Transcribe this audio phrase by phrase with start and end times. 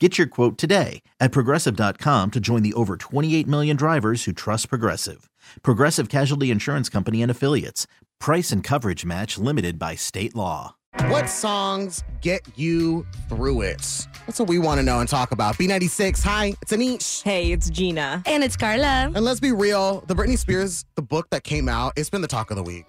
[0.00, 4.68] Get your quote today at progressive.com to join the over 28 million drivers who trust
[4.68, 5.30] Progressive.
[5.62, 7.86] Progressive Casualty Insurance Company and Affiliates.
[8.18, 10.74] Price and coverage match limited by state law.
[11.06, 14.06] What songs get you through it?
[14.26, 15.56] That's what we want to know and talk about.
[15.56, 17.22] B96, hi, it's Anish.
[17.22, 18.22] Hey, it's Gina.
[18.26, 19.12] And it's Carla.
[19.14, 22.28] And let's be real, the Britney Spears, the book that came out, it's been the
[22.28, 22.86] talk of the week.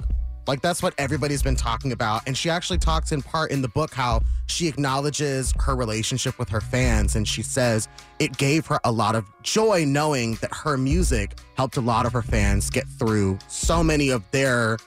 [0.47, 2.21] Like that's what everybody's been talking about.
[2.27, 6.49] And she actually talks in part in the book how she acknowledges her relationship with
[6.49, 7.15] her fans.
[7.15, 7.87] And she says
[8.19, 12.13] it gave her a lot of joy knowing that her music helped a lot of
[12.13, 14.77] her fans get through so many of their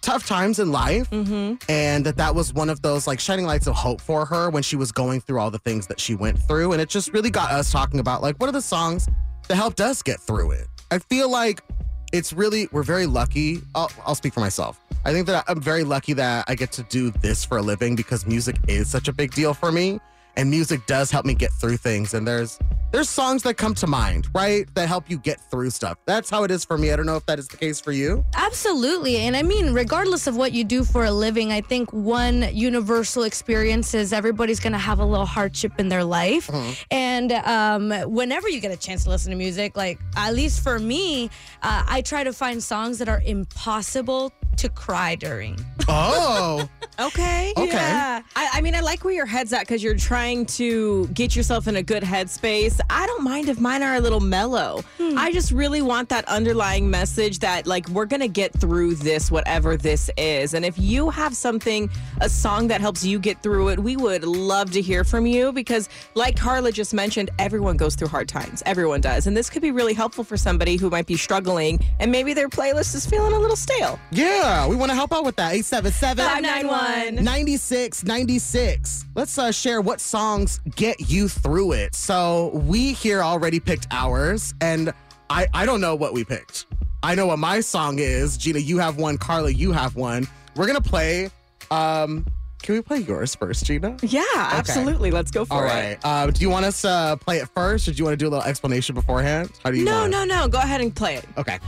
[0.00, 1.10] tough times in life.
[1.10, 1.56] Mm-hmm.
[1.70, 4.62] And that that was one of those like shining lights of hope for her when
[4.62, 6.72] she was going through all the things that she went through.
[6.72, 9.08] And it just really got us talking about like, what are the songs
[9.48, 10.66] that helped us get through it?
[10.90, 11.62] I feel like
[12.12, 13.60] it's really we're very lucky.
[13.74, 14.80] I'll, I'll speak for myself.
[15.04, 17.96] I think that I'm very lucky that I get to do this for a living
[17.96, 20.00] because music is such a big deal for me
[20.36, 22.58] and music does help me get through things and there's
[22.92, 24.72] there's songs that come to mind right?
[24.74, 25.98] That help you get through stuff.
[26.06, 26.92] That's how it is for me.
[26.92, 28.24] I don't know if that is the case for you.
[28.36, 29.16] Absolutely.
[29.18, 33.24] And I mean, regardless of what you do for a living, I think one universal
[33.24, 36.50] experience is everybody's going to have a little hardship in their life.
[36.90, 40.78] And um, whenever you get a chance to listen to music, like at least for
[40.78, 41.30] me,
[41.62, 45.58] uh, I try to find songs that are impossible to cry during.
[45.88, 46.68] oh
[47.00, 47.52] Okay.
[47.56, 47.68] Okay.
[47.68, 48.22] Yeah.
[48.34, 51.68] I, I mean, I like where your head's at because you're trying to get yourself
[51.68, 52.80] in a good headspace.
[52.90, 54.82] I don't mind if mine are a little mellow.
[54.96, 55.16] Hmm.
[55.16, 59.30] I just really want that underlying message that, like, we're going to get through this,
[59.30, 60.54] whatever this is.
[60.54, 61.88] And if you have something,
[62.20, 65.52] a song that helps you get through it, we would love to hear from you
[65.52, 68.60] because, like Carla just mentioned, everyone goes through hard times.
[68.66, 69.28] Everyone does.
[69.28, 72.48] And this could be really helpful for somebody who might be struggling and maybe their
[72.48, 74.00] playlist is feeling a little stale.
[74.10, 75.52] yeah we want to help out with that.
[75.52, 77.24] 877 591.
[77.24, 81.94] 96 96 let's uh, share what songs get you through it.
[81.94, 84.92] So we here already picked ours and
[85.30, 86.66] i i don't know what we picked.
[87.02, 88.36] I know what my song is.
[88.36, 89.18] Gina you have one.
[89.18, 90.26] Carla you have one.
[90.56, 91.30] We're gonna play
[91.70, 92.24] um
[92.62, 93.96] can we play yours first gina?
[94.02, 95.10] Yeah, absolutely.
[95.12, 95.66] Let's go for all it.
[95.66, 95.98] right.
[96.02, 98.28] Uh, do you want us to play it first or do you want to do
[98.28, 99.50] a little explanation beforehand?
[99.62, 100.48] How do you No, want no, no.
[100.48, 101.24] Go ahead and play it.
[101.36, 101.58] okay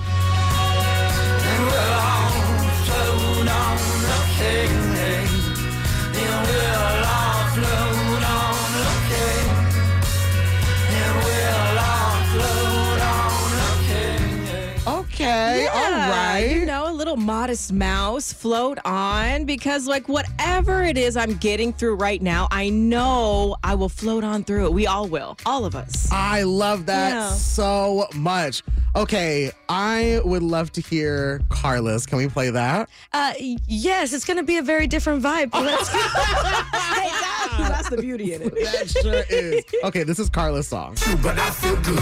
[17.51, 20.09] modest mouse float on because, like,
[20.51, 24.65] whatever it is I'm getting through right now, I know I will float on through
[24.67, 24.73] it.
[24.73, 25.39] We all will.
[25.47, 26.09] All of us.
[26.11, 27.31] I love that Yeah.
[27.31, 28.65] so much.
[28.97, 32.05] Okay, I would love to hear Carla's.
[32.05, 32.91] Can we play that?
[33.13, 33.33] Uh,
[33.69, 35.55] yes, it's going to be a very different vibe.
[35.55, 35.99] Let's go.
[36.01, 38.53] Hey, that- that's the beauty in it.
[38.55, 39.65] That sure is.
[39.85, 40.97] Okay, this is Carla's song.
[41.23, 41.99] but I feel good.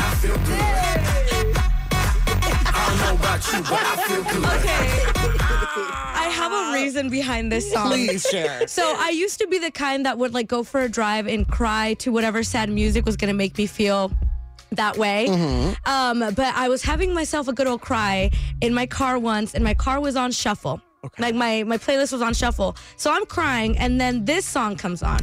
[0.00, 0.14] I
[6.88, 7.88] reason behind this song.
[7.88, 8.66] Please share.
[8.66, 11.46] So I used to be the kind that would like go for a drive and
[11.46, 14.10] cry to whatever sad music was gonna make me feel
[14.72, 15.28] that way.
[15.84, 18.30] Um, but I was having myself a good old cry
[18.60, 20.80] in my car once, and my car was on shuffle.
[21.18, 22.76] Like my my playlist was on shuffle.
[22.96, 25.20] So I'm crying, and then this song comes on.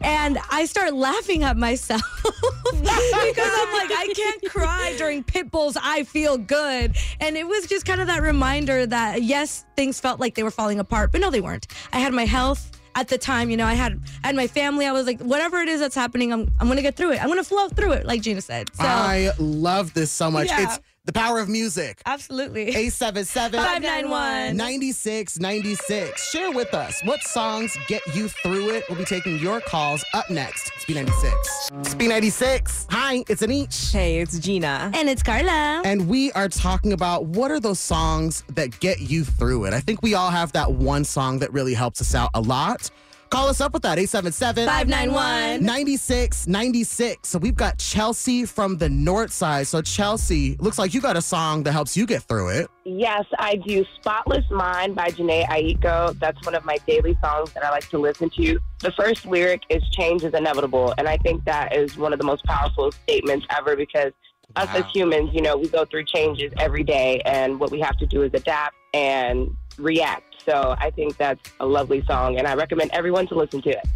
[0.00, 6.04] And I start laughing at myself because I'm like, I can't cry during Pitbull's I
[6.04, 6.96] Feel Good.
[7.20, 10.50] And it was just kind of that reminder that, yes, things felt like they were
[10.50, 11.66] falling apart, but no, they weren't.
[11.92, 14.84] I had my health at the time, you know, I had I had my family.
[14.84, 17.22] I was like, whatever it is that's happening, I'm, I'm going to get through it.
[17.22, 18.74] I'm going to flow through it, like Gina said.
[18.74, 20.48] So, I love this so much.
[20.48, 20.64] Yeah.
[20.64, 22.02] It's The power of music.
[22.04, 22.64] Absolutely.
[22.64, 26.30] 877 591 9696.
[26.30, 28.84] Share with us what songs get you through it.
[28.90, 30.70] We'll be taking your calls up next.
[30.76, 31.80] It's B96.
[31.80, 32.88] It's B96.
[32.90, 33.90] Hi, it's Anish.
[33.90, 34.90] Hey, it's Gina.
[34.92, 35.80] And it's Carla.
[35.82, 39.72] And we are talking about what are those songs that get you through it.
[39.72, 42.90] I think we all have that one song that really helps us out a lot.
[43.30, 47.28] Call us up with that 877 591 9696.
[47.28, 49.66] So we've got Chelsea from the north side.
[49.66, 52.70] So, Chelsea, looks like you got a song that helps you get through it.
[52.84, 53.84] Yes, I do.
[54.00, 56.18] Spotless Mind by Jhené Aiko.
[56.18, 58.58] That's one of my daily songs that I like to listen to.
[58.80, 60.94] The first lyric is change is inevitable.
[60.96, 64.12] And I think that is one of the most powerful statements ever because
[64.56, 67.20] us as humans, you know, we go through changes every day.
[67.26, 70.42] And what we have to do is adapt and react.
[70.44, 72.38] So I think that's a lovely song.
[72.38, 73.86] And I recommend everyone to listen to it.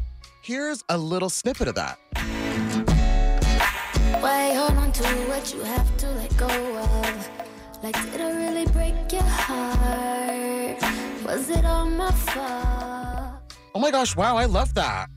[0.43, 1.99] Here's a little snippet of that.
[4.20, 7.31] Why hold on to what you have to let go of?
[7.82, 10.81] Like, did I really break your heart?
[11.25, 13.55] Was it all my fault?
[13.75, 15.08] Oh my gosh, wow, I love that.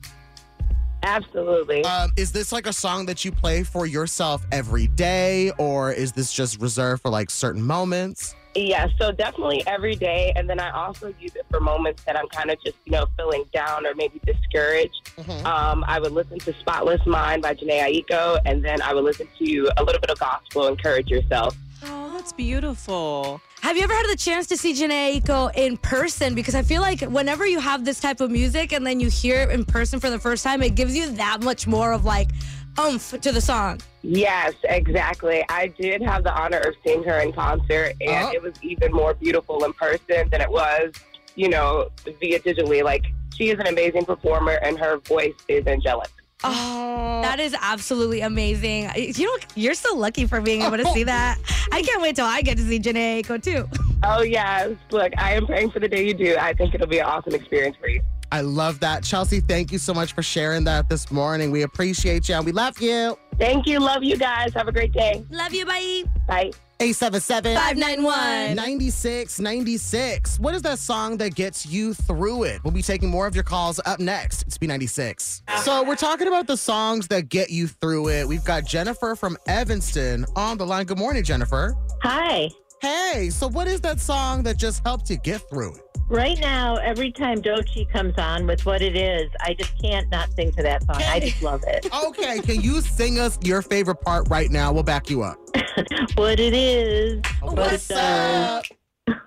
[1.06, 1.84] Absolutely.
[1.84, 6.12] Um, is this like a song that you play for yourself every day, or is
[6.12, 8.34] this just reserved for like certain moments?
[8.56, 10.32] Yeah, so definitely every day.
[10.34, 13.06] And then I also use it for moments that I'm kind of just, you know,
[13.16, 15.12] feeling down or maybe discouraged.
[15.44, 19.28] Um, I would listen to Spotless Mind by Jhené Aiko, and then I would listen
[19.38, 21.56] to a little bit of gospel, encourage yourself.
[21.84, 23.40] Oh, that's beautiful.
[23.66, 26.36] Have you ever had the chance to see Jhené Aiko in person?
[26.36, 29.40] Because I feel like whenever you have this type of music and then you hear
[29.40, 32.30] it in person for the first time, it gives you that much more of like
[32.78, 33.80] oomph to the song.
[34.02, 35.44] Yes, exactly.
[35.48, 38.32] I did have the honor of seeing her in concert, and Oh.
[38.32, 40.92] it was even more beautiful in person than it was,
[41.34, 41.88] you know,
[42.20, 42.84] via digitally.
[42.84, 43.02] Like,
[43.34, 46.10] she is an amazing performer, and her voice is angelic.
[46.44, 48.90] Oh, that is absolutely amazing.
[48.94, 51.38] You know, you're so lucky for being able to see that.
[51.72, 53.68] I can't wait till I get to see Jhené Aiko too.
[54.02, 54.72] Oh, yes.
[54.90, 56.36] Look, I am praying for the day you do.
[56.38, 58.02] I think it'll be an awesome experience for you.
[58.32, 59.02] I love that.
[59.02, 61.50] Chelsea, thank you so much for sharing that this morning.
[61.50, 63.16] We appreciate you and we love you.
[63.38, 63.78] Thank you.
[63.78, 64.52] Love you guys.
[64.54, 65.24] Have a great day.
[65.30, 66.02] Love you, bye.
[66.26, 66.50] Bye.
[66.78, 70.38] 877 591 9696.
[70.38, 72.62] What is that song that gets you through it?
[72.64, 74.42] We'll be taking more of your calls up next.
[74.42, 75.42] It's B96.
[75.62, 78.28] So, we're talking about the songs that get you through it.
[78.28, 80.84] We've got Jennifer from Evanston on the line.
[80.84, 81.74] Good morning, Jennifer.
[82.02, 82.50] Hi.
[82.82, 85.80] Hey, so what is that song that just helped you get through it?
[86.08, 90.30] Right now, every time Doechii comes on with what it is, I just can't not
[90.36, 91.02] sing to that song.
[91.02, 91.88] I just love it.
[92.06, 94.72] Okay, can you sing us your favorite part right now?
[94.72, 95.38] We'll back you up.
[96.14, 98.70] what it is, oh, what What's it does.
[99.08, 99.18] up?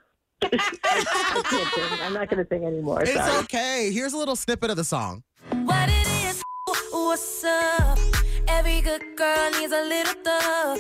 [0.41, 1.99] I can't sing.
[2.01, 3.01] I'm not going to sing anymore.
[3.03, 3.37] It's Sorry.
[3.43, 3.91] okay.
[3.91, 5.23] Here's a little snippet of the song.
[5.51, 6.41] What it is,
[6.91, 7.99] what's up?
[8.47, 10.79] Every good girl needs a little thug.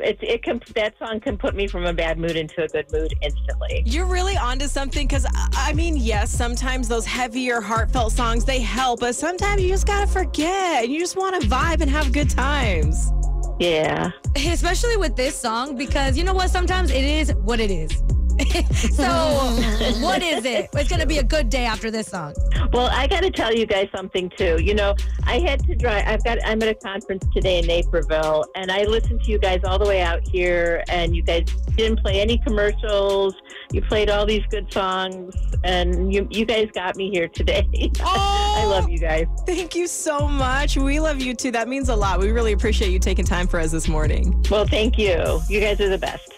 [0.00, 2.90] It's, it can, that song can put me from a bad mood into a good
[2.90, 3.84] mood instantly.
[3.86, 9.00] You're really onto something because, I mean, yes, sometimes those heavier, heartfelt songs, they help,
[9.00, 12.10] but sometimes you just got to forget and you just want to vibe and have
[12.12, 13.12] good times.
[13.58, 14.10] Yeah.
[14.36, 16.50] Especially with this song, because you know what?
[16.50, 18.02] Sometimes it is what it is.
[18.74, 19.04] so,
[20.00, 20.68] what is it?
[20.72, 22.34] It's going to be a good day after this song.
[22.72, 24.60] Well, I got to tell you guys something too.
[24.60, 24.94] You know,
[25.24, 26.04] I had to drive.
[26.06, 26.38] I've got.
[26.44, 29.86] I'm at a conference today in Naperville, and I listened to you guys all the
[29.86, 30.82] way out here.
[30.88, 31.44] And you guys
[31.76, 33.34] didn't play any commercials.
[33.72, 37.68] You played all these good songs, and you you guys got me here today.
[38.06, 39.26] Oh, I love you guys.
[39.46, 40.76] Thank you so much.
[40.76, 41.50] We love you too.
[41.50, 42.20] That means a lot.
[42.20, 44.44] We really appreciate you taking time for us this morning.
[44.50, 45.40] Well, thank you.
[45.48, 46.32] You guys are the best.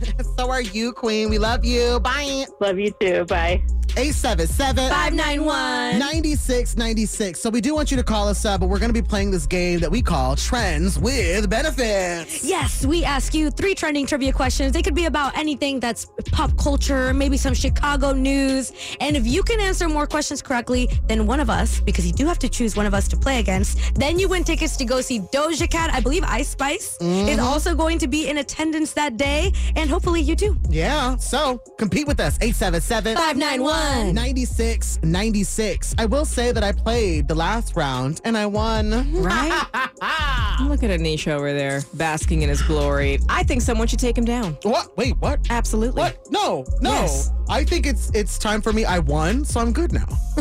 [0.38, 1.28] So are you, Queen.
[1.28, 2.00] We love you.
[2.00, 2.46] Bye.
[2.60, 3.24] Love you too.
[3.26, 3.62] Bye.
[3.96, 7.40] 877 591 9696.
[7.40, 9.30] So we do want you to call us up, but we're going to be playing
[9.30, 12.44] this game that we call Trends with Benefits.
[12.44, 14.72] Yes, we ask you three trending trivia questions.
[14.72, 18.72] They could be about anything that's pop culture, maybe some Chicago news.
[19.00, 22.26] And if you can answer more questions correctly than one of us, because you do
[22.26, 25.00] have to choose one of us to play against, then you win tickets to go
[25.00, 25.90] see Doja Cat.
[25.92, 27.40] I believe Ice Spice is mm-hmm.
[27.40, 29.52] also going to be in attendance that day.
[29.76, 30.56] And hopefully you do.
[30.68, 31.16] Yeah.
[31.16, 32.36] So compete with us.
[32.40, 33.79] 877 591
[34.12, 35.94] 9696.
[35.98, 38.90] I will say that I played the last round and I won.
[39.20, 39.50] Right?
[40.62, 43.18] Look at Anisha over there basking in his glory.
[43.28, 44.56] I think someone should take him down.
[44.62, 44.96] What?
[44.96, 45.40] Wait, what?
[45.50, 46.00] Absolutely.
[46.00, 46.18] What?
[46.30, 46.90] No, no.
[46.92, 47.30] Yes.
[47.48, 48.84] I think it's it's time for me.
[48.84, 50.06] I won, so I'm good now.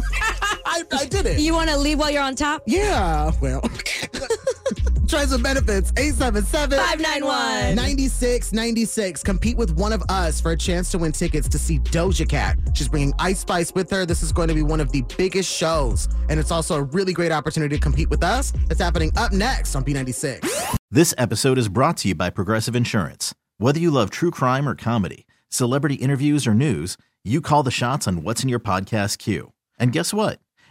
[0.66, 1.40] I, I did it.
[1.40, 2.62] You want to leave while you're on top?
[2.68, 3.32] yeah.
[3.42, 3.59] Well,
[5.10, 5.92] try some benefits.
[5.98, 9.24] 877 591 9696.
[9.24, 12.58] Compete with one of us for a chance to win tickets to see Doja Cat.
[12.74, 14.06] She's bringing Ice Spice with her.
[14.06, 17.14] This is going to be one of the biggest shows, and it's also a really
[17.14, 18.54] great opportunity to compete with us.
[18.70, 20.78] It's happening up next on B96.
[20.92, 23.34] This episode is brought to you by Progressive Insurance.
[23.58, 28.08] Whether you love true crime or comedy, celebrity interviews or news, you call the shots
[28.08, 29.52] on what's in your podcast queue.
[29.78, 30.40] And guess what?